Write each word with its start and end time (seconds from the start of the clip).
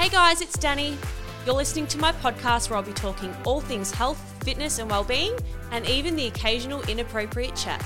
Hey 0.00 0.08
guys, 0.08 0.40
it's 0.40 0.56
Dannii. 0.56 0.96
You're 1.44 1.54
listening 1.54 1.86
to 1.88 1.98
my 1.98 2.10
podcast 2.10 2.70
where 2.70 2.78
I'll 2.78 2.82
be 2.82 2.94
talking 2.94 3.36
all 3.44 3.60
things 3.60 3.90
health, 3.90 4.18
fitness, 4.42 4.78
and 4.78 4.90
well-being, 4.90 5.36
and 5.72 5.86
even 5.86 6.16
the 6.16 6.26
occasional 6.26 6.80
inappropriate 6.88 7.54
chat. 7.54 7.84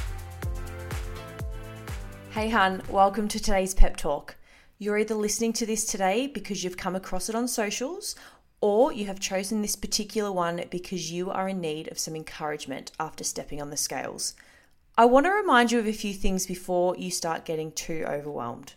Hey 2.30 2.48
hun, 2.50 2.82
welcome 2.88 3.26
to 3.26 3.40
today's 3.40 3.74
pep 3.74 3.96
talk. 3.96 4.36
You're 4.78 4.98
either 4.98 5.16
listening 5.16 5.54
to 5.54 5.66
this 5.66 5.84
today 5.86 6.28
because 6.28 6.62
you've 6.62 6.76
come 6.76 6.94
across 6.94 7.28
it 7.28 7.34
on 7.34 7.48
socials, 7.48 8.14
or 8.60 8.92
you 8.92 9.06
have 9.06 9.18
chosen 9.18 9.60
this 9.60 9.74
particular 9.74 10.30
one 10.30 10.62
because 10.70 11.10
you 11.10 11.32
are 11.32 11.48
in 11.48 11.60
need 11.60 11.90
of 11.90 11.98
some 11.98 12.14
encouragement 12.14 12.92
after 13.00 13.24
stepping 13.24 13.60
on 13.60 13.70
the 13.70 13.76
scales. 13.76 14.36
I 14.96 15.06
want 15.06 15.26
to 15.26 15.32
remind 15.32 15.72
you 15.72 15.80
of 15.80 15.88
a 15.88 15.92
few 15.92 16.14
things 16.14 16.46
before 16.46 16.94
you 16.96 17.10
start 17.10 17.44
getting 17.44 17.72
too 17.72 18.04
overwhelmed. 18.06 18.74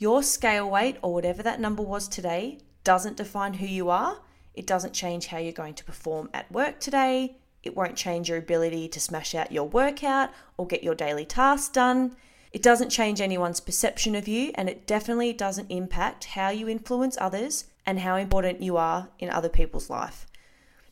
Your 0.00 0.22
scale 0.22 0.70
weight, 0.70 0.96
or 1.02 1.12
whatever 1.12 1.42
that 1.42 1.60
number 1.60 1.82
was 1.82 2.08
today, 2.08 2.56
doesn't 2.84 3.18
define 3.18 3.52
who 3.52 3.66
you 3.66 3.90
are. 3.90 4.22
It 4.54 4.66
doesn't 4.66 4.94
change 4.94 5.26
how 5.26 5.36
you're 5.36 5.52
going 5.52 5.74
to 5.74 5.84
perform 5.84 6.30
at 6.32 6.50
work 6.50 6.80
today. 6.80 7.36
It 7.62 7.76
won't 7.76 7.96
change 7.96 8.30
your 8.30 8.38
ability 8.38 8.88
to 8.88 8.98
smash 8.98 9.34
out 9.34 9.52
your 9.52 9.68
workout 9.68 10.30
or 10.56 10.66
get 10.66 10.82
your 10.82 10.94
daily 10.94 11.26
tasks 11.26 11.68
done. 11.68 12.16
It 12.50 12.62
doesn't 12.62 12.88
change 12.88 13.20
anyone's 13.20 13.60
perception 13.60 14.14
of 14.14 14.26
you, 14.26 14.52
and 14.54 14.70
it 14.70 14.86
definitely 14.86 15.34
doesn't 15.34 15.70
impact 15.70 16.24
how 16.24 16.48
you 16.48 16.66
influence 16.66 17.18
others 17.20 17.66
and 17.84 18.00
how 18.00 18.16
important 18.16 18.62
you 18.62 18.78
are 18.78 19.10
in 19.18 19.28
other 19.28 19.50
people's 19.50 19.90
life. 19.90 20.26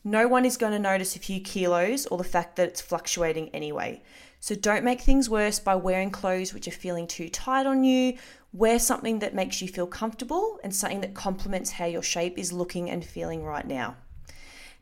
No 0.03 0.27
one 0.27 0.45
is 0.45 0.55
going 0.55 0.73
to 0.73 0.79
notice 0.79 1.15
a 1.15 1.19
few 1.19 1.41
kilos 1.41 2.05
or 2.05 2.19
the 2.19 2.23
fact 2.23 2.57
that 2.57 2.67
it's 2.67 2.79
fluctuating 2.79 3.49
anyway. 3.55 4.03
So 4.39 4.55
don't 4.55 4.83
make 4.83 5.01
things 5.01 5.29
worse 5.29 5.59
by 5.59 5.75
wearing 5.75 6.11
clothes 6.11 6.53
which 6.53 6.67
are 6.67 6.71
feeling 6.71 7.07
too 7.07 7.29
tight 7.29 7.65
on 7.65 7.83
you. 7.83 8.17
Wear 8.53 8.79
something 8.79 9.19
that 9.19 9.35
makes 9.35 9.61
you 9.61 9.67
feel 9.67 9.87
comfortable 9.87 10.59
and 10.63 10.73
something 10.73 11.01
that 11.01 11.13
complements 11.13 11.71
how 11.71 11.85
your 11.85 12.01
shape 12.01 12.37
is 12.37 12.53
looking 12.53 12.89
and 12.89 13.03
feeling 13.03 13.43
right 13.43 13.67
now. 13.67 13.97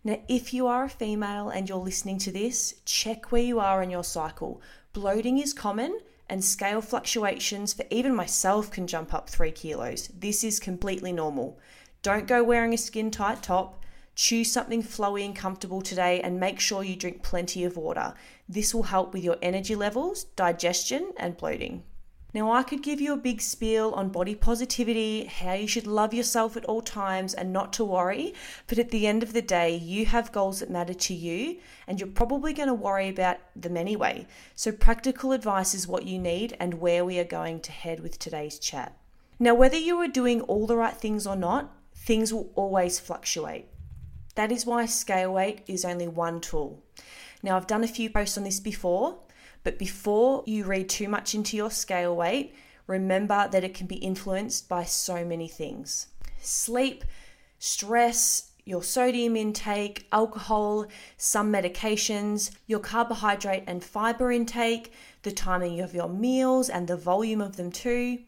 Now, 0.03 0.19
if 0.27 0.53
you 0.53 0.67
are 0.67 0.85
a 0.85 0.89
female 0.89 1.49
and 1.49 1.67
you're 1.67 1.77
listening 1.79 2.19
to 2.19 2.31
this, 2.31 2.75
check 2.85 3.31
where 3.31 3.41
you 3.41 3.59
are 3.59 3.81
in 3.81 3.89
your 3.89 4.03
cycle. 4.03 4.61
Bloating 4.93 5.39
is 5.39 5.53
common 5.53 5.99
and 6.29 6.43
scale 6.43 6.81
fluctuations 6.81 7.73
for 7.73 7.85
even 7.89 8.15
myself 8.15 8.69
can 8.71 8.87
jump 8.87 9.13
up 9.13 9.29
three 9.29 9.51
kilos. 9.51 10.07
This 10.07 10.43
is 10.43 10.59
completely 10.59 11.11
normal. 11.11 11.59
Don't 12.03 12.27
go 12.27 12.43
wearing 12.43 12.73
a 12.73 12.77
skin 12.77 13.11
tight 13.11 13.41
top. 13.41 13.83
Choose 14.17 14.51
something 14.51 14.81
flowy 14.81 15.23
and 15.23 15.35
comfortable 15.35 15.79
today 15.79 16.21
and 16.21 16.39
make 16.39 16.59
sure 16.59 16.83
you 16.83 16.95
drink 16.95 17.21
plenty 17.21 17.63
of 17.63 17.77
water. 17.77 18.15
This 18.49 18.73
will 18.73 18.81
help 18.81 19.13
with 19.13 19.23
your 19.23 19.37
energy 19.43 19.75
levels, 19.75 20.23
digestion, 20.23 21.11
and 21.17 21.37
bloating. 21.37 21.83
Now, 22.33 22.51
I 22.51 22.63
could 22.63 22.81
give 22.81 22.99
you 22.99 23.13
a 23.13 23.17
big 23.17 23.41
spiel 23.41 23.91
on 23.91 24.09
body 24.09 24.33
positivity, 24.33 25.25
how 25.25 25.53
you 25.53 25.67
should 25.67 25.85
love 25.85 26.15
yourself 26.15 26.57
at 26.57 26.65
all 26.65 26.81
times 26.81 27.35
and 27.35 27.53
not 27.53 27.71
to 27.73 27.85
worry, 27.85 28.33
but 28.65 28.79
at 28.79 28.89
the 28.89 29.05
end 29.05 29.21
of 29.21 29.33
the 29.33 29.41
day, 29.43 29.75
you 29.75 30.07
have 30.07 30.31
goals 30.31 30.61
that 30.61 30.71
matter 30.71 30.95
to 30.95 31.13
you 31.13 31.59
and 31.85 31.99
you're 31.99 32.09
probably 32.09 32.53
going 32.53 32.69
to 32.69 32.73
worry 32.73 33.09
about 33.09 33.37
them 33.55 33.77
anyway. 33.77 34.25
So, 34.55 34.71
practical 34.71 35.31
advice 35.31 35.75
is 35.75 35.87
what 35.87 36.07
you 36.07 36.17
need 36.17 36.57
and 36.59 36.81
where 36.81 37.05
we 37.05 37.19
are 37.19 37.23
going 37.23 37.59
to 37.59 37.71
head 37.71 37.99
with 37.99 38.17
today's 38.17 38.57
chat. 38.57 38.97
Now, 39.37 39.53
whether 39.53 39.77
you 39.77 39.97
are 39.97 40.07
doing 40.07 40.41
all 40.41 40.65
the 40.65 40.75
right 40.75 40.97
things 40.97 41.27
or 41.27 41.35
not, 41.35 41.71
things 41.93 42.33
will 42.33 42.51
always 42.55 42.99
fluctuate. 42.99 43.67
That 44.37 44.51
is 44.51 44.67
why 44.67 44.85
scale 44.85 45.33
weight 45.33 45.63
is 45.65 45.83
only 45.83 46.07
one 46.07 46.41
tool. 46.41 46.83
Now, 47.41 47.57
I've 47.57 47.65
done 47.65 47.83
a 47.83 47.87
few 47.87 48.07
posts 48.11 48.37
on 48.37 48.43
this 48.43 48.59
before, 48.59 49.17
but 49.63 49.79
before 49.79 50.43
you 50.45 50.63
read 50.63 50.89
too 50.89 51.09
much 51.09 51.33
into 51.33 51.57
your 51.57 51.71
scale 51.71 52.15
weight, 52.15 52.53
remember 52.85 53.49
that 53.51 53.63
it 53.63 53.73
can 53.73 53.87
be 53.87 53.95
influenced 53.95 54.69
by 54.69 54.83
so 54.83 55.25
many 55.25 55.47
things 55.47 56.09
sleep, 56.39 57.03
stress, 57.57 58.51
your 58.63 58.83
sodium 58.83 59.35
intake, 59.35 60.05
alcohol, 60.11 60.85
some 61.17 61.51
medications, 61.51 62.51
your 62.67 62.79
carbohydrate 62.79 63.63
and 63.65 63.83
fiber 63.83 64.31
intake, 64.31 64.93
the 65.23 65.31
timing 65.31 65.79
of 65.79 65.95
your 65.95 66.09
meals 66.09 66.69
and 66.69 66.87
the 66.87 66.95
volume 66.95 67.41
of 67.41 67.57
them 67.57 67.71
too. 67.71 68.19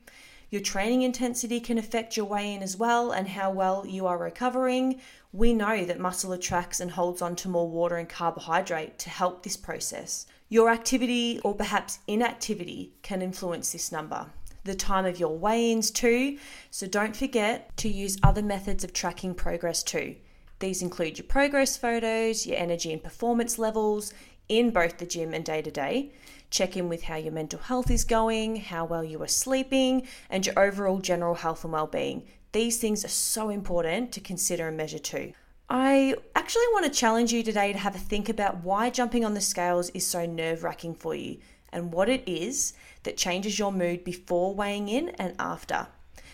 Your 0.51 0.61
training 0.61 1.03
intensity 1.03 1.59
can 1.59 1.77
affect 1.77 2.17
your 2.17 2.25
weigh 2.25 2.53
in 2.55 2.63
as 2.63 2.75
well 2.75 3.11
and 3.11 3.27
how 3.27 3.51
well 3.51 3.85
you 3.85 4.07
are 4.07 4.17
recovering. 4.17 4.99
We 5.31 5.53
know 5.53 5.85
that 5.85 5.99
muscle 5.99 6.33
attracts 6.33 6.79
and 6.79 6.89
holds 6.89 7.21
on 7.21 7.35
to 7.37 7.49
more 7.49 7.69
water 7.69 7.97
and 7.97 8.09
carbohydrate 8.09 8.97
to 8.99 9.09
help 9.11 9.43
this 9.43 9.57
process. 9.57 10.25
Your 10.47 10.69
activity 10.69 11.39
or 11.43 11.53
perhaps 11.53 11.99
inactivity 12.07 12.93
can 13.03 13.21
influence 13.21 13.71
this 13.71 13.91
number. 13.91 14.25
The 14.63 14.73
time 14.73 15.05
of 15.05 15.19
your 15.19 15.37
weigh 15.37 15.71
ins, 15.71 15.91
too, 15.91 16.39
so 16.71 16.87
don't 16.87 17.15
forget 17.15 17.75
to 17.77 17.87
use 17.87 18.17
other 18.23 18.41
methods 18.41 18.83
of 18.83 18.91
tracking 18.91 19.35
progress, 19.35 19.83
too. 19.83 20.15
These 20.57 20.81
include 20.81 21.17
your 21.19 21.27
progress 21.27 21.77
photos, 21.77 22.45
your 22.45 22.57
energy 22.57 22.91
and 22.91 23.01
performance 23.01 23.57
levels 23.59 24.13
in 24.49 24.71
both 24.71 24.97
the 24.97 25.05
gym 25.05 25.33
and 25.33 25.45
day 25.45 25.61
to 25.61 25.71
day. 25.71 26.11
Check 26.49 26.75
in 26.75 26.89
with 26.89 27.03
how 27.03 27.15
your 27.15 27.31
mental 27.31 27.59
health 27.59 27.91
is 27.91 28.03
going, 28.03 28.57
how 28.57 28.83
well 28.83 29.03
you 29.03 29.21
are 29.21 29.27
sleeping, 29.27 30.07
and 30.29 30.45
your 30.45 30.59
overall 30.59 30.97
general 30.97 31.35
health 31.35 31.63
and 31.63 31.71
well 31.71 31.87
being. 31.87 32.23
These 32.51 32.79
things 32.79 33.05
are 33.05 33.09
so 33.09 33.49
important 33.49 34.11
to 34.13 34.19
consider 34.19 34.67
and 34.67 34.75
measure 34.75 34.99
too. 34.99 35.33
I 35.69 36.15
actually 36.33 36.67
want 36.71 36.85
to 36.85 36.99
challenge 36.99 37.31
you 37.31 37.43
today 37.43 37.71
to 37.71 37.77
have 37.77 37.95
a 37.95 37.99
think 37.99 38.27
about 38.27 38.63
why 38.63 38.89
jumping 38.89 39.23
on 39.23 39.35
the 39.35 39.41
scales 39.41 39.89
is 39.91 40.05
so 40.05 40.25
nerve 40.25 40.63
wracking 40.63 40.95
for 40.95 41.13
you 41.13 41.37
and 41.71 41.93
what 41.93 42.09
it 42.09 42.23
is 42.25 42.73
that 43.03 43.17
changes 43.17 43.59
your 43.59 43.71
mood 43.71 44.03
before 44.03 44.55
weighing 44.55 44.89
in 44.89 45.09
and 45.09 45.35
after. 45.37 45.87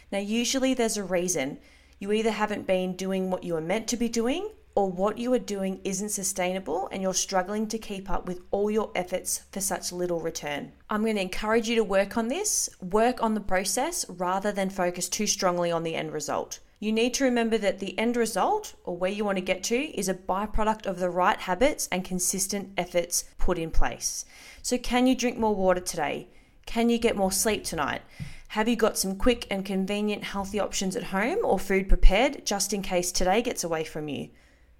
Now, 0.09 0.19
usually 0.19 0.73
there's 0.73 0.95
a 0.95 1.03
reason. 1.03 1.59
You 1.99 2.13
either 2.13 2.31
haven't 2.31 2.65
been 2.65 2.95
doing 2.95 3.29
what 3.29 3.43
you 3.43 3.57
are 3.57 3.61
meant 3.61 3.89
to 3.89 3.97
be 3.97 4.07
doing, 4.07 4.49
or 4.75 4.91
what 4.91 5.17
you 5.17 5.33
are 5.33 5.39
doing 5.39 5.79
isn't 5.85 6.09
sustainable 6.09 6.89
and 6.91 7.01
you're 7.01 7.13
struggling 7.13 7.65
to 7.67 7.79
keep 7.79 8.09
up 8.09 8.27
with 8.27 8.41
all 8.51 8.69
your 8.69 8.91
efforts 8.93 9.43
for 9.51 9.61
such 9.61 9.93
little 9.93 10.19
return. 10.19 10.73
I'm 10.89 11.03
going 11.03 11.15
to 11.15 11.21
encourage 11.21 11.69
you 11.69 11.75
to 11.77 11.83
work 11.83 12.17
on 12.17 12.27
this, 12.27 12.69
work 12.81 13.23
on 13.23 13.33
the 13.33 13.39
process 13.39 14.05
rather 14.09 14.51
than 14.51 14.69
focus 14.69 15.07
too 15.07 15.27
strongly 15.27 15.71
on 15.71 15.83
the 15.83 15.95
end 15.95 16.11
result. 16.11 16.59
You 16.79 16.91
need 16.91 17.13
to 17.15 17.23
remember 17.23 17.57
that 17.57 17.79
the 17.79 17.97
end 17.97 18.17
result, 18.17 18.75
or 18.83 18.97
where 18.97 19.09
you 19.09 19.23
want 19.23 19.37
to 19.37 19.41
get 19.41 19.63
to, 19.63 19.77
is 19.97 20.09
a 20.09 20.13
byproduct 20.13 20.85
of 20.85 20.99
the 20.99 21.09
right 21.09 21.39
habits 21.39 21.87
and 21.89 22.03
consistent 22.03 22.73
efforts 22.77 23.23
put 23.37 23.57
in 23.57 23.71
place. 23.71 24.25
So, 24.61 24.77
can 24.77 25.07
you 25.07 25.15
drink 25.15 25.37
more 25.37 25.55
water 25.55 25.79
today? 25.79 26.27
Can 26.65 26.89
you 26.89 26.97
get 26.97 27.15
more 27.15 27.31
sleep 27.31 27.63
tonight? 27.63 28.01
Have 28.49 28.67
you 28.67 28.75
got 28.75 28.97
some 28.97 29.15
quick 29.15 29.47
and 29.49 29.65
convenient 29.65 30.25
healthy 30.25 30.59
options 30.59 30.97
at 30.97 31.03
home 31.03 31.39
or 31.43 31.57
food 31.57 31.87
prepared 31.87 32.45
just 32.45 32.73
in 32.73 32.81
case 32.81 33.11
today 33.11 33.41
gets 33.41 33.63
away 33.63 33.85
from 33.85 34.09
you? 34.09 34.29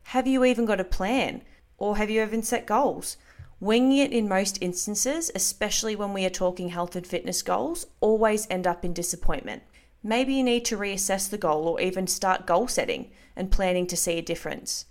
Have 0.10 0.28
you 0.28 0.46
even 0.46 0.66
got 0.66 0.80
a 0.80 0.84
plan? 0.84 1.42
Or 1.80 1.98
have 1.98 2.12
you 2.12 2.22
even 2.22 2.44
set 2.44 2.68
goals? 2.68 3.18
Winging 3.60 3.98
it 3.98 4.12
in 4.12 4.28
most 4.28 4.60
instances, 4.62 5.32
especially 5.34 5.96
when 5.96 6.14
we 6.14 6.26
are 6.26 6.30
talking 6.30 6.70
health 6.70 6.96
and 6.96 7.08
fitness 7.08 7.42
goals, 7.42 7.88
always 8.02 8.46
end 8.52 8.68
up 8.68 8.86
in 8.86 8.94
disappointment. 8.94 9.64
Maybe 10.04 10.36
you 10.36 10.44
need 10.44 10.64
to 10.66 10.78
reassess 10.78 11.28
the 11.28 11.40
goal 11.40 11.68
or 11.68 11.82
even 11.82 12.06
start 12.06 12.46
goal 12.46 12.68
setting 12.68 13.10
and 13.36 13.52
planning 13.52 13.88
to 13.88 13.98
see 13.98 14.20
a 14.20 14.22
difference. 14.22 14.86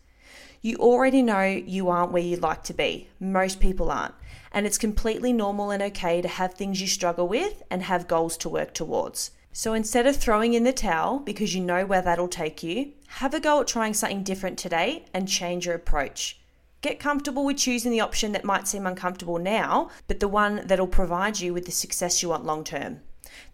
You 0.61 0.79
already 0.79 1.23
know 1.23 1.45
you 1.45 1.89
aren't 1.91 2.11
where 2.11 2.21
you'd 2.21 2.43
like 2.43 2.65
to 2.65 2.75
be. 2.75 3.09
Most 3.21 3.61
people 3.61 3.93
aren't. 3.93 4.15
And 4.51 4.67
it's 4.67 4.79
completely 4.79 5.33
normal 5.33 5.71
and 5.71 5.83
okay 5.85 6.23
to 6.23 6.29
have 6.29 6.55
things 6.55 6.81
you 6.81 6.89
struggle 6.89 7.29
with 7.29 7.63
and 7.71 7.85
have 7.85 8.09
goals 8.09 8.37
to 8.39 8.49
work 8.49 8.75
towards. 8.75 9.31
So 9.57 9.73
instead 9.73 10.09
of 10.09 10.17
throwing 10.17 10.55
in 10.55 10.65
the 10.65 10.73
towel 10.73 11.21
because 11.21 11.55
you 11.55 11.61
know 11.61 11.87
where 11.87 12.03
that'll 12.03 12.27
take 12.27 12.65
you, 12.65 12.91
have 13.07 13.35
a 13.35 13.39
go 13.39 13.61
at 13.61 13.69
trying 13.69 13.95
something 13.95 14.25
different 14.25 14.59
today 14.59 15.05
and 15.15 15.29
change 15.29 15.65
your 15.65 15.77
approach. 15.77 16.41
Get 16.83 16.99
comfortable 16.99 17.45
with 17.45 17.59
choosing 17.59 17.93
the 17.93 18.01
option 18.01 18.33
that 18.33 18.45
might 18.45 18.67
seem 18.67 18.85
uncomfortable 18.85 19.39
now, 19.39 19.91
but 20.09 20.19
the 20.19 20.27
one 20.27 20.67
that'll 20.67 20.89
provide 20.89 21.39
you 21.39 21.55
with 21.55 21.67
the 21.67 21.71
success 21.71 22.21
you 22.21 22.31
want 22.31 22.45
long 22.45 22.65
term. 22.65 23.03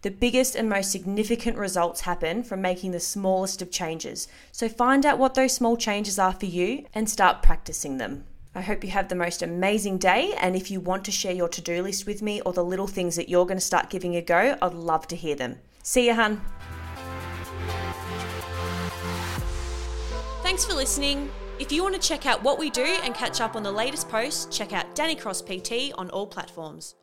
The 0.01 0.09
biggest 0.09 0.55
and 0.55 0.67
most 0.67 0.91
significant 0.91 1.55
results 1.55 2.01
happen 2.01 2.41
from 2.41 2.63
making 2.63 2.93
the 2.93 2.99
smallest 2.99 3.61
of 3.61 3.69
changes. 3.69 4.27
So 4.51 4.67
find 4.67 5.05
out 5.05 5.19
what 5.19 5.35
those 5.35 5.53
small 5.53 5.77
changes 5.77 6.17
are 6.17 6.33
for 6.33 6.47
you 6.47 6.87
and 6.95 7.07
start 7.07 7.43
practicing 7.43 7.99
them. 7.99 8.23
I 8.55 8.61
hope 8.61 8.83
you 8.83 8.89
have 8.89 9.09
the 9.09 9.13
most 9.13 9.43
amazing 9.43 9.99
day. 9.99 10.33
And 10.39 10.55
if 10.55 10.71
you 10.71 10.79
want 10.79 11.05
to 11.05 11.11
share 11.11 11.31
your 11.31 11.47
to 11.49 11.61
do 11.61 11.83
list 11.83 12.07
with 12.07 12.23
me 12.23 12.41
or 12.41 12.53
the 12.53 12.65
little 12.65 12.87
things 12.87 13.17
that 13.17 13.29
you're 13.29 13.45
going 13.45 13.59
to 13.59 13.63
start 13.63 13.91
giving 13.91 14.15
a 14.15 14.21
go, 14.23 14.57
I'd 14.59 14.73
love 14.73 15.07
to 15.09 15.15
hear 15.15 15.35
them. 15.35 15.59
See 15.83 16.07
you, 16.07 16.13
hun. 16.13 16.41
Thanks 20.43 20.65
for 20.65 20.73
listening. 20.73 21.29
If 21.59 21.71
you 21.71 21.83
want 21.83 21.95
to 21.95 22.01
check 22.01 22.25
out 22.25 22.43
what 22.43 22.57
we 22.57 22.69
do 22.69 22.83
and 23.03 23.13
catch 23.13 23.39
up 23.39 23.55
on 23.55 23.63
the 23.63 23.71
latest 23.71 24.09
posts, 24.09 24.55
check 24.55 24.73
out 24.73 24.95
Dannii 24.95 25.19
Cross 25.19 25.43
PT 25.43 25.93
on 25.95 26.09
all 26.09 26.25
platforms. 26.27 26.95